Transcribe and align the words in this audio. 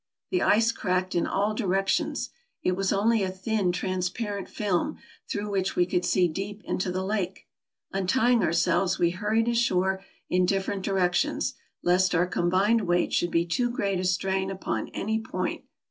The 0.31 0.41
ice 0.41 0.71
cracked 0.71 1.13
in 1.13 1.27
all 1.27 1.53
directions. 1.53 2.31
It 2.63 2.71
was 2.71 2.91
only 2.91 3.21
a 3.21 3.29
thin, 3.29 3.71
trans 3.71 4.09
parent 4.09 4.49
film, 4.49 4.97
through 5.29 5.51
which 5.51 5.75
we 5.75 5.85
could 5.85 6.03
see 6.05 6.27
deep 6.27 6.63
into 6.65 6.91
the 6.91 7.03
lake. 7.05 7.45
Untying 7.93 8.41
ourselves, 8.41 8.97
we 8.97 9.11
hurried 9.11 9.47
ashore 9.47 10.03
in 10.27 10.47
different 10.47 10.81
directions, 10.81 11.53
lest 11.83 12.15
our 12.15 12.25
combined 12.25 12.87
weight 12.87 13.13
should 13.13 13.29
be 13.29 13.45
too 13.45 13.69
great 13.69 13.99
a 13.99 14.03
strain 14.03 14.49
upon 14.49 14.87
any 14.87 15.19
point. 15.19 15.65